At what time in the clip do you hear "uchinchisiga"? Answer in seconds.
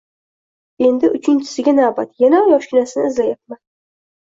1.17-1.75